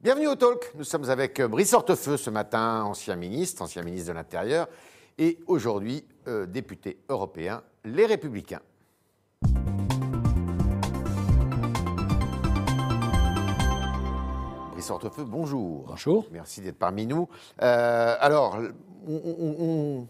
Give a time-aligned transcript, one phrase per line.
[0.00, 0.70] Bienvenue au Talk.
[0.76, 4.68] Nous sommes avec Brice Hortefeux ce matin, ancien ministre, ancien ministre de l'Intérieur,
[5.18, 8.60] et aujourd'hui euh, député européen, Les Républicains.
[14.72, 15.86] Brice Hortefeux, bonjour.
[15.88, 16.26] Bonjour.
[16.30, 17.28] Merci d'être parmi nous.
[17.60, 18.56] Euh, alors,
[19.08, 20.06] on,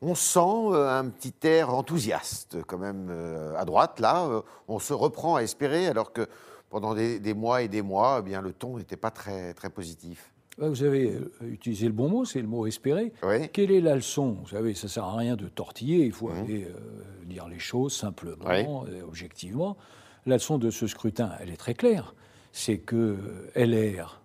[0.00, 3.14] on, sent euh, un petit air enthousiaste quand même
[3.56, 4.42] à droite, là.
[4.66, 6.26] On se reprend à espérer alors que
[6.72, 10.32] pendant des, mois et des mois, eh bien, le ton n'était pas très, très positif.
[10.56, 13.12] Vous avez euh, utilisé le bon mot, c'est le mot espérer.
[13.52, 14.38] Quelle est la leçon?
[14.40, 16.36] Vous savez, ça ne sert à rien de tortiller, il faut mmh.
[16.38, 19.76] aller euh, dire les choses simplement, objectivement.
[20.24, 22.14] La leçon de ce scrutin, elle est très claire.
[22.52, 23.18] C'est que
[23.54, 24.22] LR,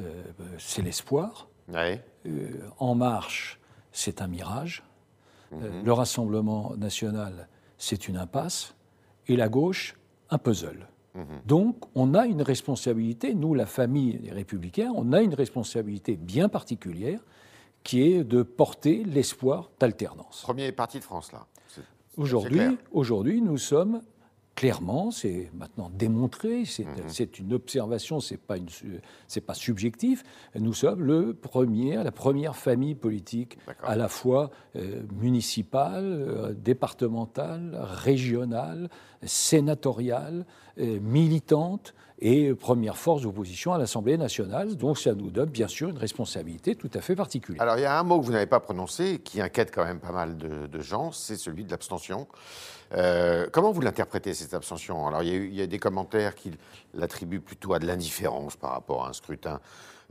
[0.00, 0.22] euh,
[0.58, 1.48] c'est l'espoir.
[2.78, 3.60] en marche,
[3.92, 4.84] c'est un mirage.
[5.50, 5.84] Mmh.
[5.84, 7.46] le Rassemblement national,
[7.76, 8.74] c'est une impasse.
[9.28, 9.96] Et la gauche,
[10.30, 10.86] un puzzle.
[11.14, 11.24] Mhm.
[11.46, 16.48] Donc, on a une responsabilité, nous, la famille des républicains, on a une responsabilité bien
[16.48, 17.20] particulière
[17.82, 20.42] qui est de porter l'espoir d'alternance.
[20.42, 21.46] Premier parti de France, là.
[22.16, 24.02] Aujourd'hui, aujourd'hui, nous sommes
[24.60, 27.28] clairement, c'est maintenant démontré, c'est mhm.
[27.38, 28.56] une observation, c'est pas,
[29.46, 30.22] pas subjectif.
[30.54, 37.78] Nous sommes le premier, la première famille politique, à la fois euh, municipale, euh, départementale,
[37.80, 38.90] régionale,
[39.22, 40.44] sénatoriale,
[40.80, 44.76] militante et première force d'opposition à l'Assemblée nationale.
[44.76, 47.62] Donc ça nous donne bien sûr une responsabilité tout à fait particulière.
[47.62, 50.00] Alors il y a un mot que vous n'avez pas prononcé qui inquiète quand même
[50.00, 52.26] pas mal de gens, c'est celui de l'abstention.
[52.94, 55.06] Euh, comment vous l'interprétez, cette abstention?
[55.06, 56.52] Alors, il y, a des commentaires qui
[56.94, 59.60] l'attribuent plutôt à de l'indifférence par rapport à un scrutin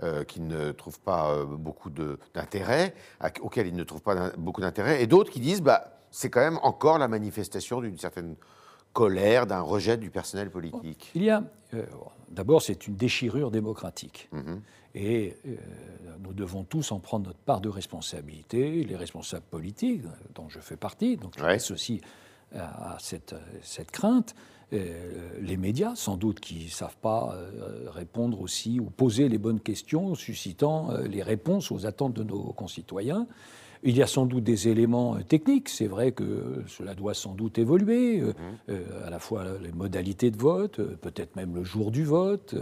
[0.03, 2.93] euh, qui ne trouve pas euh, beaucoup d'intérêt,
[3.41, 6.59] auquel il ne trouve pas beaucoup d'intérêt, et d'autres qui disent bah, c'est quand même
[6.63, 8.35] encore la manifestation d'une certaine
[8.99, 11.11] colère, d'un rejet du personnel politique.
[11.15, 11.43] Il y a.
[12.29, 14.29] D'abord, c'est une déchirure démocratique.
[14.33, 14.59] Mm-hmm.
[14.95, 15.37] Et
[16.19, 20.03] nous devons tous en prendre notre part de responsabilité, les responsables politiques,
[20.35, 21.71] dont je fais partie, donc je ouais.
[21.71, 22.01] aussi
[22.53, 24.35] à cette, cette crainte.
[24.71, 29.39] Euh, les médias, sans doute, qui ne savent pas euh, répondre aussi ou poser les
[29.39, 33.25] bonnes questions, suscitant euh, les réponses aux attentes de nos concitoyens.
[33.83, 35.69] Il y a sans doute des éléments euh, techniques.
[35.69, 38.33] C'est vrai que cela doit sans doute évoluer, euh, mhm.
[38.69, 42.55] euh, à la fois les modalités de vote, peut-être même le jour du vote,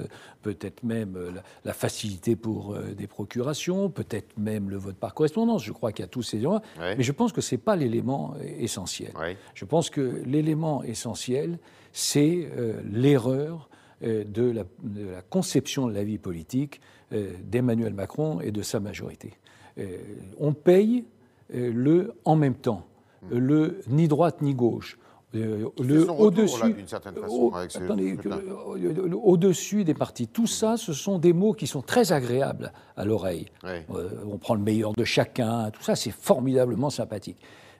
[0.43, 1.17] peut-être même
[1.65, 5.63] la, facilité pour des procurations, peut-être même le vote par correspondance.
[5.63, 6.61] Je crois qu'il y a tous ces éléments.
[6.79, 9.11] Mais je pense que ce n'est pas l'élément essentiel.
[9.53, 11.59] Je pense que l'élément essentiel,
[11.91, 12.49] c'est
[12.83, 13.69] l'erreur
[14.01, 16.81] de la, de, la, conception de la vie politique
[17.11, 19.33] d'Emmanuel Macron et de sa majorité.
[19.79, 19.97] Euh,
[20.39, 21.05] on paye
[21.53, 22.87] euh, le en même temps,
[23.23, 23.37] hmm.
[23.37, 24.97] le ni droite ni gauche.
[25.35, 26.75] Euh, le au-dessus,
[29.23, 30.27] au-dessus des partis.
[30.27, 33.51] Tout ça, ce sont des mots qui sont très agréables à l'oreille.
[34.25, 37.37] on prend le meilleur de chacun, tout ça, c'est formidablement sympathique.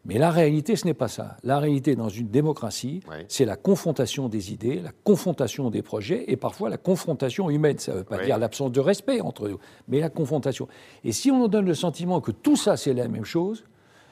[0.08, 1.36] Mais la réalité, ce n'est pas ça.
[1.44, 6.38] La réalité dans une démocratie, c'est la confrontation des idées, la confrontation des projets et
[6.38, 7.78] parfois la confrontation humaine.
[7.78, 9.60] Ça ne veut pas dire l'absence de respect entre nous,
[9.90, 10.70] mais la confrontation.
[11.04, 13.66] Et si on nous donne le sentiment que tout ça, c'est la même chose,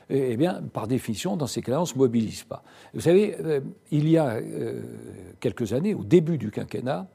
[0.10, 2.64] eh, eh bien, par définition, dans ces cas-là, on ne se mobilise pas.
[2.94, 4.82] Vous savez, euh, il y a euh,
[5.40, 7.08] quelques années, au début du quinquennat,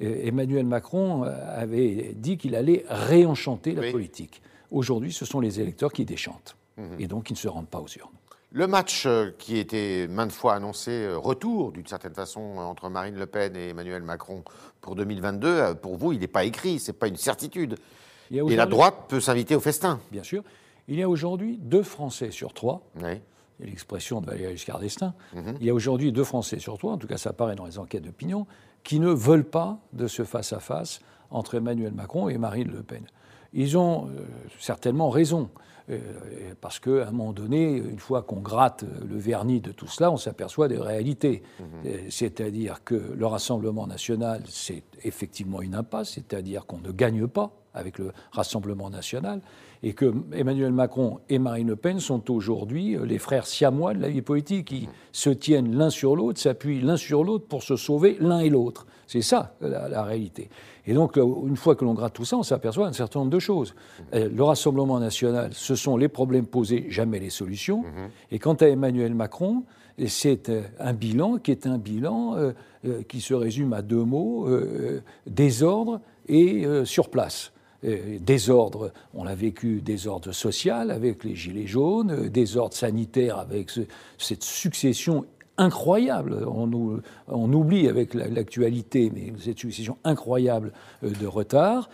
[0.00, 4.40] euh, Emmanuel Macron avait dit qu'il allait réenchanter la politique.
[4.70, 6.56] Aujourd'hui, ce sont les électeurs qui déchantent.
[6.76, 6.84] Mhm.
[7.00, 8.10] Et donc, ils ne se rendent pas aux urnes.
[8.50, 13.16] Le match euh, qui était maintes fois annoncé, euh, retour d'une certaine façon entre Marine
[13.16, 14.42] Le Pen et Emmanuel Macron
[14.80, 17.74] pour 2022, euh, pour vous, il n'est pas écrit, ce n'est pas une certitude.
[18.30, 20.00] Et la droite peut s'inviter au festin.
[20.10, 20.42] Bien sûr.
[20.86, 22.82] Il y a aujourd'hui deux Français sur trois.
[22.96, 23.20] Oui.
[23.58, 25.12] Il y a l'expression de Valéry Giscard d'Estaing.
[25.34, 25.56] Mhm.
[25.60, 27.78] Il y a aujourd'hui deux Français sur trois, en tout cas ça apparaît dans les
[27.78, 28.46] enquêtes d'opinion,
[28.82, 31.00] qui ne veulent pas de ce face-à-face
[31.30, 33.04] entre Emmanuel Macron et Marine Le Pen.
[33.52, 34.08] Ils ont
[34.58, 35.50] certainement raison.
[35.90, 35.98] Euh,
[36.60, 40.18] parce qu'à un moment donné, une fois qu'on gratte le vernis de tout cela, on
[40.18, 41.42] s'aperçoit des réalités.
[41.58, 41.66] Mhm.
[41.86, 47.52] Euh, c'est-à-dire que le Rassemblement national, c'est effectivement une impasse, c'est-à-dire qu'on ne gagne pas
[47.72, 49.40] avec le Rassemblement national,
[49.82, 54.00] et que Emmanuel Macron et Marine Le Pen sont aujourd'hui euh, les frères siamois de
[54.00, 54.92] la vie politique, qui mhm.
[55.12, 58.86] se tiennent l'un sur l'autre, s'appuient l'un sur l'autre pour se sauver l'un et l'autre.
[59.08, 60.50] C'est ça la, réalité.
[60.86, 63.38] Et donc, une fois que l'on gratte tout ça, on s'aperçoit un certain nombre de
[63.38, 63.74] choses.
[64.12, 64.36] Mhm.
[64.36, 67.78] Le Rassemblement national, ce sont les problèmes posés, jamais les solutions.
[67.78, 68.10] Mhm.
[68.32, 69.64] Et quant à Emmanuel Macron,
[70.06, 72.52] c'est euh, un bilan qui est un bilan euh,
[72.84, 74.46] euh, qui se résume à deux mots,
[75.26, 77.52] désordre et sur place.
[77.82, 83.70] désordre, on l'a vécu, désordre social avec les gilets jaunes, désordre sanitaire avec
[84.18, 85.24] cette succession
[85.58, 86.46] incroyable.
[86.46, 90.72] On, on oublie avec l'actualité, mais cette succession incroyable
[91.04, 91.90] euh, de retard.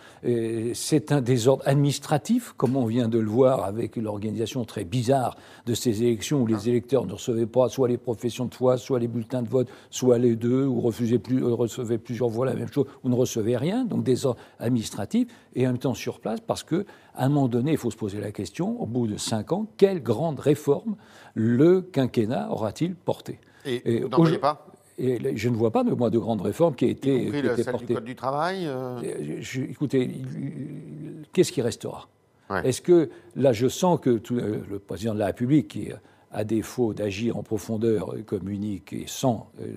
[0.73, 5.73] C'est un désordre administratif, comme on vient de le voir avec l'organisation très bizarre de
[5.73, 9.07] ces élections où les électeurs ne recevaient pas soit les professions de foi, soit les
[9.07, 12.85] bulletins de vote, soit les deux, ou refusaient plus, recevaient plusieurs fois la même chose,
[13.03, 13.85] ou ne recevaient rien.
[13.85, 16.85] Donc désordre administratif et en même temps sur place parce que
[17.15, 19.67] à un moment donné, il faut se poser la question, au bout de cinq ans,
[19.77, 20.95] quelle grande réforme
[21.33, 23.39] le quinquennat aura-t-il porté?
[23.65, 24.67] Et, vous n'en voyez pas
[24.97, 27.57] et je ne vois pas de, moi, de grande réforme qui a été, y le,
[27.57, 29.01] celle du Code du travail euh
[29.69, 30.09] Écoutez,
[31.33, 32.07] qu'est-ce qui restera?
[32.63, 35.89] Est-ce que, là, je sens que le président de la République, qui
[36.35, 39.67] à défaut d'agir en profondeur communique et sans euh,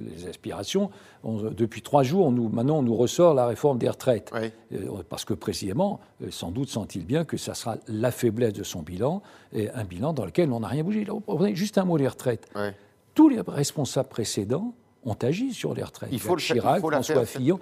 [0.00, 0.90] les aspirations,
[1.24, 4.32] depuis trois jours, nous, maintenant, on nous ressort la réforme des retraites.
[4.72, 8.62] Euh, parce que précisément, euh, sans doute sent-il bien que ça sera la faiblesse de
[8.62, 9.22] son bilan,
[9.52, 11.06] et un bilan dans lequel on n'a rien bougé.
[11.52, 12.48] juste un mot des retraites.
[13.16, 14.74] Tous les responsables précédents
[15.04, 16.10] ont agi sur les retraites.
[16.12, 17.58] Il faut Chirac, François Fillon.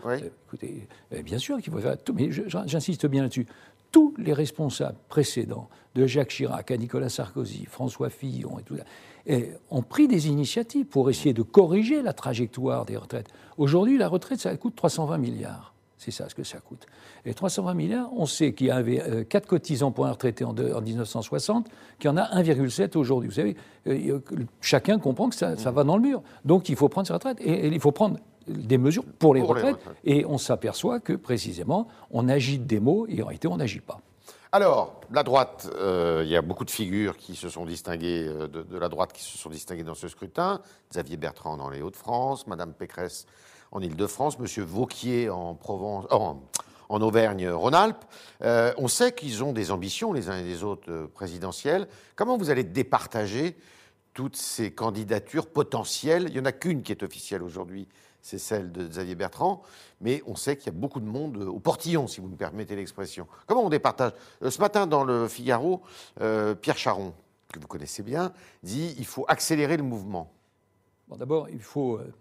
[0.46, 0.86] écoutez,
[1.22, 3.46] bien sûr qu'il faut faire tout, mais j'insiste bien là-dessus
[3.92, 8.82] tous les responsables précédents, de Jacques Chirac à Nicolas Sarkozy, François Fillon et tout ça,
[9.70, 13.28] ont pris des initiatives pour essayer de corriger la trajectoire des retraites.
[13.56, 15.73] Aujourd'hui, la retraite, ça coûte 320 milliards.
[16.04, 16.84] C'est ça ce que ça coûte.
[17.24, 20.52] Et 320 milliards, on sait qu'il y avait 4 euh, cotisants pour un retraité en,
[20.52, 21.66] 1960,
[21.98, 23.30] qu'il y en a 1,7 aujourd'hui.
[23.30, 23.56] Vous savez,
[23.86, 24.18] euh,
[24.60, 26.22] chacun comprend que ça, va dans le mur.
[26.44, 27.38] Donc il faut prendre sa retraite.
[27.40, 32.28] et il faut prendre des mesures pour les, retraites, Et on s'aperçoit que précisément, on
[32.28, 34.00] agite des mots et en réalité, on n'agit pas.
[34.52, 38.78] Alors, la droite, euh, il y a beaucoup de figures qui se sont distinguées, de,
[38.78, 40.60] la droite qui se sont distinguées dans ce scrutin.
[40.92, 43.24] Xavier Bertrand dans les Hauts-de-France, Madame Pécresse
[43.74, 46.40] en Ile-de-France, Monsieur Vauquier en Provence, en,
[46.88, 48.04] Auvergne-Rhône-Alpes.
[48.42, 51.88] Euh, on sait qu'ils ont des ambitions, les uns et les autres, présidentielles.
[52.14, 53.56] Comment vous allez départager
[54.12, 56.26] toutes ces candidatures potentielles?
[56.28, 57.88] Il n'y en a qu'une qui est officielle aujourd'hui,
[58.22, 59.62] c'est celle de Xavier Bertrand,
[60.00, 62.74] mais on sait qu'il y a beaucoup de monde au portillon, si vous me permettez
[62.76, 63.26] l'expression.
[63.46, 64.12] Comment on départage?
[64.42, 65.82] Euh, Ce matin, dans le Figaro,
[66.20, 67.12] euh, Pierre Charon,
[67.52, 68.32] que vous connaissez bien,
[68.62, 70.32] dit il faut accélérer le mouvement.
[71.08, 72.14] Bon, D'abord, il faut euh,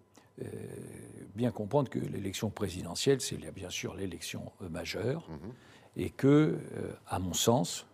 [1.35, 5.53] bien comprendre que l'élection présidentielle, c'est bien sûr l'élection majeure, mhm.
[5.97, 6.57] et que,
[7.07, 7.85] à mon sens,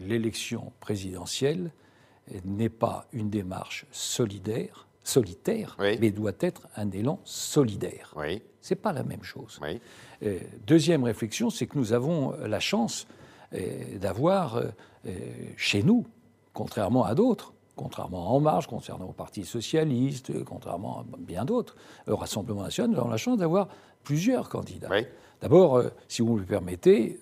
[0.00, 1.70] l'élection présidentielle
[2.44, 8.12] n'est pas une démarche solidaire solitaire, mais doit être un élan solidaire.
[8.16, 8.42] Oui.
[8.60, 9.60] Ce n'est pas la même chose.
[10.22, 13.06] Euh, deuxième réflexion, c'est que nous avons la chance
[13.52, 14.70] euh, d'avoir euh,
[15.56, 16.06] chez nous,
[16.54, 21.76] contrairement à d'autres, contrairement à En Marche, contrairement au Parti Socialiste, contrairement à bien d'autres,
[22.08, 23.68] au Rassemblement National, nous avons la chance d'avoir
[24.02, 24.88] plusieurs candidats.
[25.40, 27.20] D'abord, si vous me le permettez,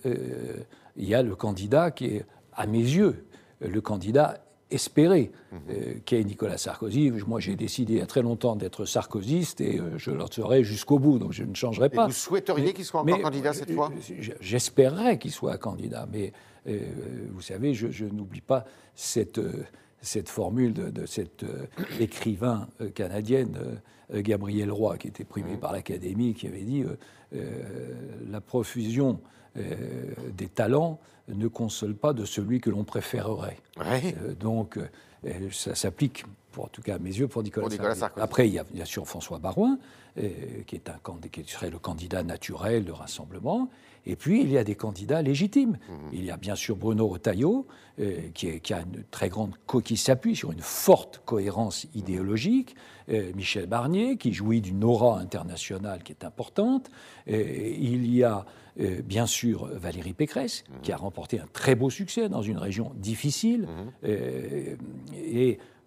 [0.97, 3.27] il y a le candidat qui est, à mes yeux,
[3.61, 4.39] le candidat
[4.73, 7.13] espéré euh, qu'est Nicolas Sarkozy.
[7.27, 10.65] Moi, j'ai décidé il y a très longtemps d'être sarkozyste et euh, je le serai
[10.65, 12.07] jusqu'au bout, donc je ne changerai pas.
[12.07, 13.91] vous souhaiteriez qu'il soit encore candidat cette fois?
[14.41, 16.33] J'espérerais qu'il soit candidat, mais
[16.67, 16.81] euh,
[17.31, 18.65] vous savez, je, n'oublie pas
[18.95, 19.41] cette,
[20.03, 21.45] cette formule de, cet
[22.01, 23.57] écrivain canadienne,
[24.13, 25.61] Gabriel Roy, qui était primé mmh.
[25.61, 26.85] par l'Académie, qui avait dit
[28.31, 29.21] la profusion
[29.55, 33.59] des talents ne console pas de celui que l'on préférerait.
[33.81, 38.23] Euh, donc, euh, ça s'applique, pour, en tout cas à mes yeux, pour Nicolas, Sarkozy.
[38.23, 39.79] Après, il y a bien sûr François Barouin,
[40.19, 40.29] euh,
[40.67, 40.99] qui, est un,
[41.31, 43.69] qui serait le candidat naturel de rassemblement.
[44.05, 45.79] Et puis, il y a des candidats légitimes.
[45.89, 46.11] Mhm.
[46.13, 47.67] Il y a bien sûr Bruno Retailleau,
[48.35, 49.53] qui, qui, a une très grande
[49.85, 52.75] qui s'appuie sur une forte cohérence idéologique.
[53.09, 56.91] Michel Barnier, qui jouit d'une aura internationale qui est importante.
[57.27, 58.45] il y a
[58.81, 62.93] euh, bien sûr Valérie Pécresse, qui a remporté un très beau succès dans une région
[62.97, 63.69] difficile,
[64.05, 64.77] euh,
[65.15, 65.82] et euh,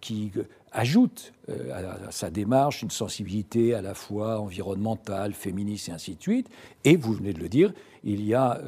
[0.00, 0.32] qui
[0.72, 6.48] ajoute à, sa démarche une sensibilité à la fois environnementale, féministe et ainsi de suite.
[6.84, 7.72] Et vous venez de le dire,
[8.04, 8.60] il y a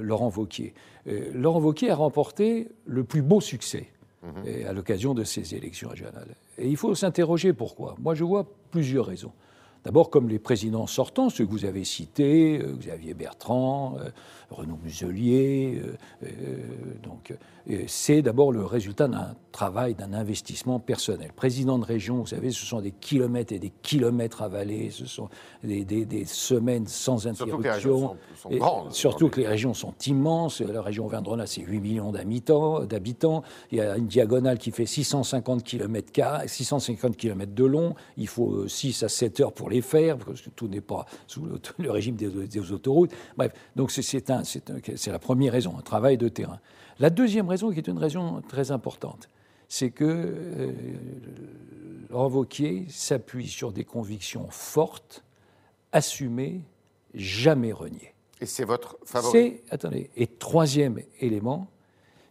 [0.00, 0.74] Laurent Vauquier.
[1.06, 3.88] Laurent Vauquier a remporté le plus beau succès
[4.22, 4.66] mhm.
[4.66, 6.34] à l'occasion de ces élections régionales.
[6.58, 7.96] Et il faut s'interroger pourquoi.
[7.98, 9.32] Moi, je vois plusieurs raisons.
[9.84, 14.10] D'abord, comme les présidents sortants, ceux que vous avez cités, euh, Xavier Bertrand, euh,
[14.50, 15.82] Renaud Muselier,
[16.22, 16.28] euh,
[17.02, 17.34] donc
[17.86, 21.30] c'est d'abord le résultat d'un travail, d'un investissement personnel.
[21.34, 25.28] Président de région, vous savez, ce sont des kilomètres et des kilomètres avalés, ce sont
[25.62, 27.46] des, semaines sans interruption.
[27.54, 28.92] Surtout que les régions sont, grandes.
[28.92, 30.60] Surtout que les régions sont immenses.
[30.60, 33.42] La région Vendrona, c'est 8 millions d'habitants.
[33.70, 37.94] Il y a une diagonale qui fait 650 km, 650 km de long.
[38.16, 41.46] Il faut 6 à 7 heures pour les faire, parce que tout n'est pas sous
[41.78, 43.12] le, régime des, des, autoroutes.
[43.36, 46.58] Bref, donc c'est la première raison, un travail de terrain.
[46.98, 49.28] La deuxième raison, qui est une raison très importante,
[49.68, 50.72] c'est que euh,
[52.88, 55.24] s'appuie sur des convictions fortes,
[55.92, 56.62] assumées,
[57.14, 58.14] jamais reniées.
[58.40, 60.10] Et c'est votre favori Attendez.
[60.16, 61.68] Et troisième élément,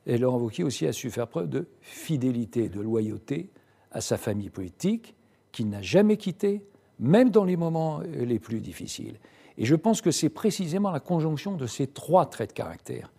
[0.06, 3.50] Laurent Wauquiez aussi a su faire preuve de fidélité, de loyauté
[3.91, 5.15] à sa famille politique,
[5.51, 6.63] qu'il n'a jamais quittée,
[7.00, 9.20] même dans les moments euh, les plus difficiles.
[9.58, 13.12] Et je pense que c'est précisément la conjonction de ces trois traits de caractère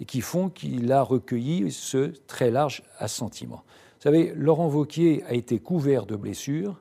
[0.00, 3.64] et qui font qu'il a recueilli ce très large assentiment.
[3.96, 6.80] Vous savez, Laurent Vauquier a été couvert de blessures,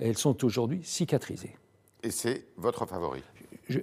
[0.00, 1.56] et elles sont aujourd'hui cicatrisées.
[2.02, 3.22] Et c'est votre favori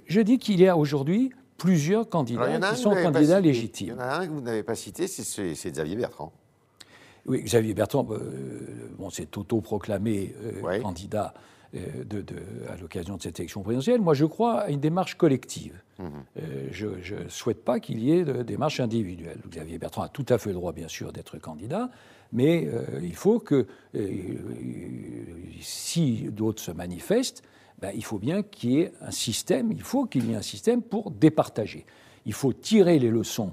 [0.06, 3.96] je, dis qu'il y a aujourd'hui plusieurs candidats qui sont candidats légitimes.
[3.96, 6.32] Il y en a un que vous n'avez pas cité, c'est Xavier Bertrand.
[7.26, 11.34] Oui, Xavier Bertrand, euh, bon, s'est auto-proclamé euh, candidat
[11.74, 12.24] euh, de,
[12.68, 14.00] à l'occasion de cette élection présidentielle.
[14.00, 15.80] Moi, je crois à une démarche collective.
[15.98, 16.04] Mmh.
[16.70, 19.38] je ne souhaite pas qu'il y ait de démarche individuelle.
[19.50, 21.90] Xavier Bertrand a tout à fait le droit, bien sûr, d'être candidat,
[22.32, 22.66] mais
[23.02, 23.66] il faut que,
[25.60, 27.42] si d'autres se manifestent,
[27.80, 30.42] ben, il faut bien qu'il y ait un système, il faut qu'il y ait un
[30.42, 31.84] système pour départager.
[32.24, 33.52] Il faut tirer les leçons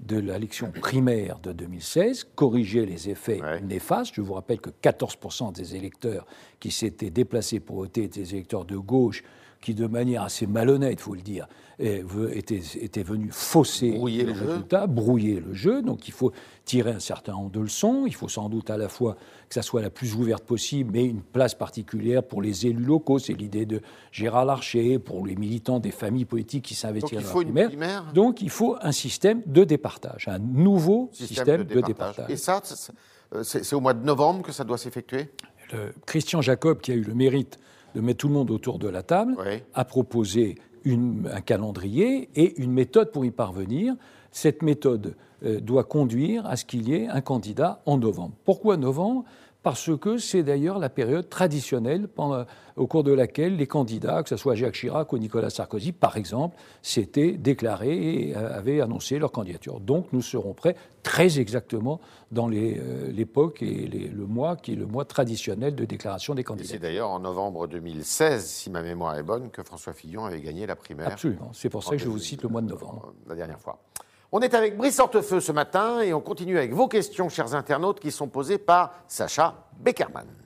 [0.00, 4.14] de l'élection primaire de 2016, corriger les effets néfastes.
[4.14, 6.26] Je vous rappelle que 14% des électeurs
[6.60, 9.22] qui s'étaient déplacés pour voter étaient des électeurs de gauche
[9.60, 11.48] qui, de manière assez malhonnête, il faut le dire,
[11.78, 15.82] était, était venu fausser brouiller le, résultat, brouiller le jeu.
[15.82, 16.32] Donc il faut
[16.64, 18.04] tirer un certain nombre de leçons.
[18.06, 19.16] Il faut sans doute à la fois
[19.48, 23.18] que ça soit la plus ouverte possible, mais une place particulière pour les élus locaux.
[23.18, 23.80] C'est l'idée de
[24.12, 28.12] Gérard Larcher, pour les militants des familles politiques qui s'investissent dans la primaire.
[28.14, 32.30] Donc il faut un système de départage, un nouveau système, de, départage.
[32.30, 32.60] Et ça,
[33.42, 35.30] c'est au mois de novembre que ça doit s'effectuer?
[36.06, 37.58] Christian Jacob, qui a eu le mérite
[37.94, 39.36] de mettre tout le monde autour de la table,
[39.74, 43.94] a proposé un calendrier et une méthode pour y parvenir.
[44.30, 48.34] Cette méthode euh, doit conduire à ce qu'il y ait un candidat en novembre.
[48.44, 49.24] Pourquoi novembre?
[49.66, 52.44] Parce que c'est d'ailleurs la période traditionnelle pendant,
[52.76, 56.16] au cours de laquelle les candidats, que ce soit Jacques Chirac ou Nicolas Sarkozy, par
[56.16, 59.80] exemple, s'étaient déclarés et euh, avaient annoncé leur candidature.
[59.80, 64.86] Donc nous serons prêts très exactement dans euh, l'époque et le mois qui est le
[64.86, 66.68] mois traditionnel de déclaration des candidats.
[66.68, 70.68] C'est d'ailleurs en novembre 2016, si ma mémoire est bonne, que François Fillon avait gagné
[70.68, 71.08] la primaire.
[71.08, 73.14] Absolument, c'est pour ça que je vous cite le mois de novembre.
[73.26, 73.80] La dernière fois.
[74.32, 78.00] On est avec Brice Hortefeux ce matin et on continue avec vos questions, chers internautes,
[78.00, 80.45] qui sont posées par Sacha Beckerman.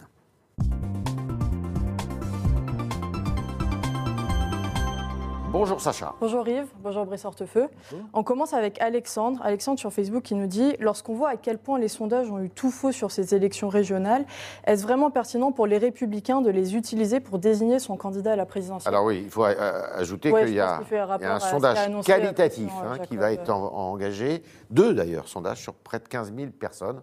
[5.52, 6.14] Bonjour Sacha.
[6.20, 7.68] Bonjour Yves, bonjour Brice Hortefeux.
[8.12, 9.40] On commence avec Alexandre.
[9.42, 12.50] Alexandre sur Facebook qui nous dit Lorsqu'on voit à quel point les sondages ont eu
[12.50, 14.26] tout faux sur ces élections régionales,
[14.64, 18.46] est-ce vraiment pertinent pour les Républicains de les utiliser pour désigner son candidat à la
[18.46, 18.94] présidentielle?
[18.94, 23.50] Alors oui, il faut ajouter qu'il y, a un sondage qualitatif hein, qui va être
[23.50, 27.02] engagé, deux d'ailleurs sondages sur près de 15 000 personnes.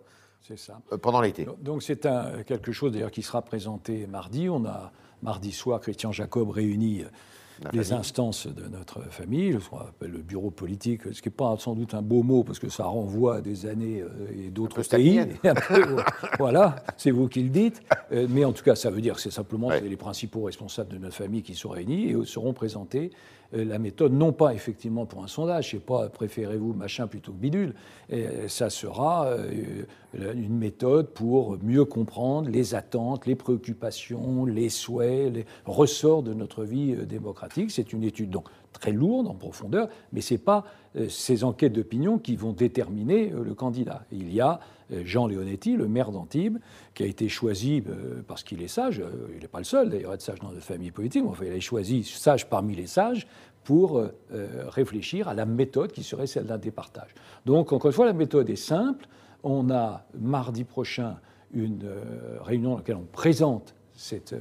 [0.55, 0.79] Ça.
[0.93, 1.45] Euh, pendant l'été.
[1.59, 2.07] Donc c'est
[2.45, 4.47] quelque chose d'ailleurs qui sera présenté mardi.
[4.47, 7.03] On a mardi soir Christian Jacob réuni
[7.73, 11.55] les instances de notre famille, ce qu'on appelle le bureau politique, ce qui n'est pas
[11.57, 14.81] sans doute un beau mot parce que ça renvoie à des années euh, et d'autres
[14.83, 15.21] pays.
[16.39, 17.81] voilà, c'est vous qui le dites.
[18.11, 20.97] Euh, mais en tout cas, ça veut dire que c'est simplement les principaux responsables de
[20.97, 23.11] notre famille qui sont réunis et seront présentés
[23.53, 27.73] la méthode, non pas effectivement pour un sondage, c'est pas préférez-vous machin plutôt que bidule,
[28.47, 29.29] ça sera
[30.13, 36.63] une méthode pour mieux comprendre les attentes, les préoccupations, les souhaits, les ressorts de notre
[36.63, 37.71] vie démocratique.
[37.71, 41.73] C'est une étude donc très lourde en profondeur, mais ce n'est pas euh, ces enquêtes
[41.73, 44.03] d'opinion qui vont déterminer euh, le candidat.
[44.11, 44.59] Il y a
[44.91, 46.57] euh, Jean Leonetti, le maire d'Antibes,
[46.93, 47.83] qui a été choisi
[48.27, 49.03] parce qu'il est sage,
[49.35, 51.45] il n'est pas le seul d'ailleurs à être sage dans notre famille politique, mais enfin,
[51.45, 53.27] il a choisi sage parmi les sages
[53.63, 54.01] pour
[54.69, 57.13] réfléchir à la méthode qui serait celle d'un départage.
[57.45, 59.07] Donc, encore une fois, la méthode est simple.
[59.43, 61.17] On a mardi prochain
[61.53, 61.87] une
[62.41, 64.35] réunion dans laquelle on présente cette,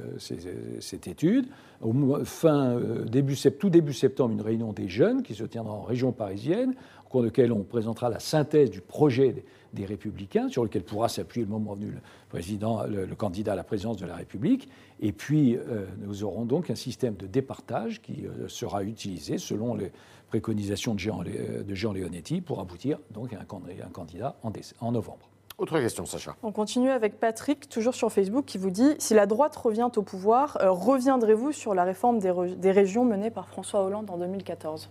[0.79, 1.47] cette étude
[1.81, 5.83] au fin, euh, début, tout début septembre, une réunion des jeunes qui se tiendra en
[5.83, 6.73] région parisienne,
[7.05, 11.07] au cours de laquelle on présentera la synthèse du projet des, Républicains, sur lequel pourra
[11.07, 11.99] s'appuyer le moment venu le,
[12.29, 14.69] président, le, candidat à la présidence de la République.
[14.99, 19.75] Et puis, euh, nous aurons donc un système de départage qui euh, sera utilisé selon
[19.75, 19.91] les
[20.29, 24.35] préconisations de Jean, de Jean Leonetti pour aboutir donc à un, candidat
[24.81, 25.29] en novembre.
[25.57, 26.35] Autre question, Sacha.
[26.43, 30.03] On continue avec Patrick, toujours sur Facebook, qui vous dit Si la droite revient au
[30.03, 34.87] pouvoir, euh, reviendrez-vous sur la réforme des, régions menée par François Hollande en 2014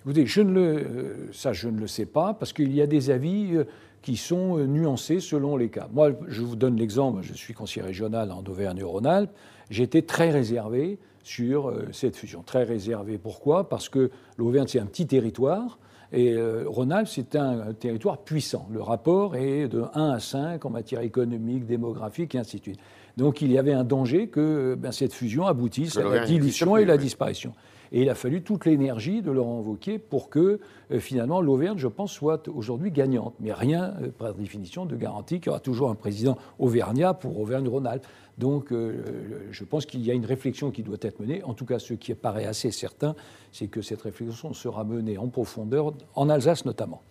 [0.00, 2.86] Écoutez, je ne le, euh, ça, je ne le sais pas, parce qu'il y a
[2.86, 3.64] des avis euh,
[4.02, 5.88] qui sont nuancés selon les cas.
[5.90, 9.32] Moi, je vous donne l'exemple je suis conseiller régional en Auvergne-Rhône-Alpes.
[9.70, 12.42] J'étais très réservé sur cette fusion.
[12.42, 13.16] Très réservé.
[13.16, 13.68] Pourquoi?
[13.68, 15.78] Parce que l'Auvergne, c'est un petit territoire
[16.12, 18.68] Et euh, Rhône-Alpes, c'est un, territoire puissant.
[18.72, 22.80] Le rapport est de 1 à 5 en matière économique, démographique et ainsi de suite.
[23.16, 26.84] Donc il y avait un danger que ben, cette fusion aboutisse à la dilution et
[26.84, 27.52] la disparition.
[27.92, 31.88] Et il a fallu toute l'énergie de leur invoquer pour que euh, finalement l'Auvergne, je
[31.88, 33.34] pense, soit aujourd'hui gagnante.
[33.40, 37.38] Mais rien, euh, par définition, de garantie qu'il y aura toujours un président auvergnat pour
[37.40, 38.06] Auvergne-Rhône-Alpes.
[38.38, 41.42] Donc euh, je pense qu'il y a une réflexion qui doit être menée.
[41.44, 43.14] En tout cas, ce qui paraît assez certain,
[43.52, 47.02] c'est que cette réflexion sera menée en profondeur, en Alsace notamment.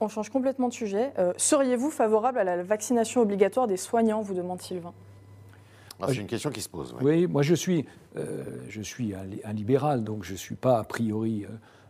[0.00, 1.12] On change complètement de sujet.
[1.36, 4.94] Seriez-vous favorable à la vaccination obligatoire des soignants, vous demande Sylvain
[6.02, 6.94] ah, c'est une question qui se pose.
[7.00, 7.84] Oui, moi je suis,
[8.16, 11.48] euh, je suis un, libéral, donc je ne suis pas a priori euh,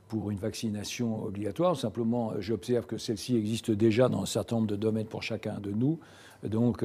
[0.08, 1.76] pour une vaccination obligatoire.
[1.76, 5.58] Simplement, euh, j'observe que celle-ci existe déjà dans un certain nombre de domaines pour chacun
[5.60, 5.98] de nous.
[6.42, 6.82] Donc,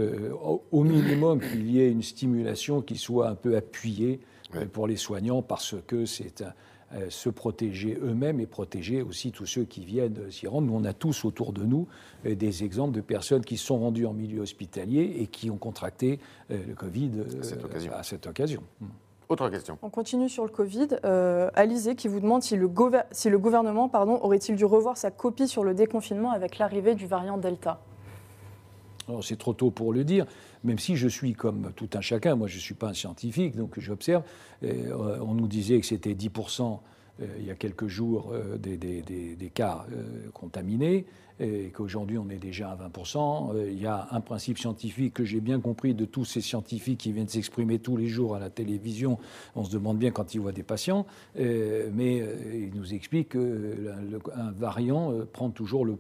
[0.72, 4.20] au minimum, qu'il y ait une stimulation qui soit un peu appuyée
[4.74, 6.54] pour les soignants parce que c'est un
[7.10, 10.68] se protéger eux-mêmes et protéger aussi tous ceux qui viennent s'y rendre.
[10.68, 11.88] Nous, on a tous autour de nous
[12.26, 15.58] euh, des exemples de personnes qui se sont rendues en milieu hospitalier et qui ont
[15.58, 16.20] contracté
[16.52, 17.12] euh, le Covid
[17.92, 18.62] à cette occasion.
[18.80, 18.88] Hmm.
[19.28, 19.80] Autre question.
[19.82, 20.88] On continue sur le Covid.
[21.04, 22.70] Euh, Alizé qui vous demande si le,
[23.12, 27.08] si le gouvernement pardon, aurait-il dû revoir sa copie sur le déconfinement avec l'arrivée du
[27.08, 27.80] variant Delta?
[29.22, 30.26] C'est trop tôt pour le dire,
[30.64, 33.56] même si je suis comme tout un chacun, moi je ne suis pas un scientifique,
[33.56, 34.24] donc j'observe.
[34.64, 36.76] Euh, on nous disait que c'était 10% euh,
[37.20, 39.86] il y a quelques jours euh, des, cas
[40.34, 41.06] contaminés
[41.40, 43.56] et qu'aujourd'hui on est déjà à 20%.
[43.56, 47.00] Euh, il y a un principe scientifique que j'ai bien compris de tous ces scientifiques
[47.00, 49.18] qui viennent s'exprimer tous les jours à la télévision.
[49.56, 51.06] On se demande bien quand ils voient des patients,
[51.38, 55.98] euh, mais euh, ils nous expliquent qu'un variant prend toujours le,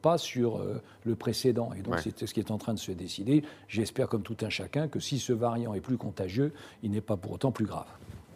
[0.00, 0.60] pas sur
[1.04, 1.70] le précédent.
[1.76, 3.42] Et donc c'est ce qui est en train de se décider.
[3.68, 7.16] J'espère comme tout un chacun que si ce variant est plus contagieux, il n'est pas
[7.16, 7.86] pour autant plus grave.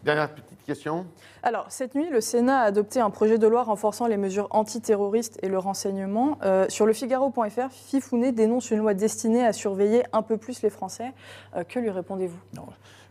[0.06, 1.04] Dernière petite question.
[1.42, 5.36] Alors, cette nuit, le Sénat a adopté un projet de loi renforçant les mesures antiterroristes
[5.42, 6.38] et le renseignement.
[6.44, 10.70] Euh, sur le Figaro.fr, Fifounet dénonce une loi destinée à surveiller un peu plus les
[10.70, 11.12] Français.
[11.56, 12.38] Euh, que lui répondez-vous?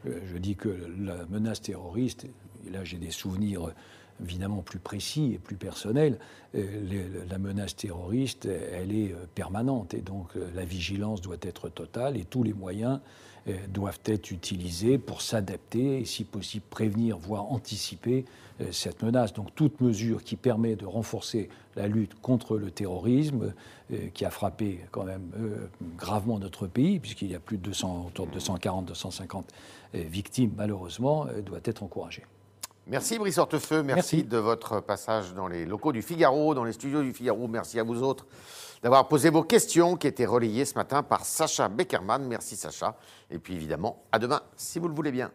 [0.08, 2.28] Euh, Je dis que la menace terroriste,
[2.66, 3.74] et là j'ai des souvenirs
[4.24, 6.18] évidemment plus précis et plus personnels,
[6.53, 12.44] la menace terroriste, elle est permanente et donc la vigilance doit être totale et tous
[12.44, 13.01] les moyens
[13.70, 18.25] doivent être utilisés pour s'adapter et, si possible, prévenir, voire anticiper
[18.62, 19.34] euh, cette menace.
[19.34, 23.53] Donc toute mesure qui permet de renforcer la lutte contre le terrorisme,
[23.92, 25.31] euh, qui a frappé quand même
[25.98, 29.44] gravement notre pays, puisqu'il y a plus de 200, autour de 240-250
[29.94, 32.24] victimes, malheureusement, doit être encouragée.
[32.88, 37.02] Merci Brice Hortefeux, merci, de votre passage dans les locaux du Figaro, dans les studios
[37.02, 37.48] du Figaro.
[37.48, 38.28] Merci à vous autres
[38.84, 42.24] d'avoir posé vos questions qui étaient relayées ce matin par Sacha Beckerman.
[42.28, 42.96] Merci Sacha.
[43.32, 45.32] Et puis évidemment, à demain, si vous le voulez bien.